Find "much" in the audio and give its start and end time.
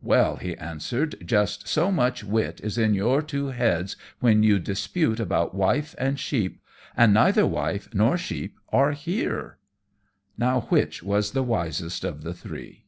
1.92-2.24